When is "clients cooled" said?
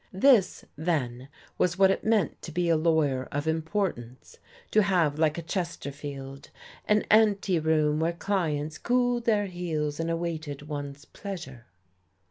8.13-9.25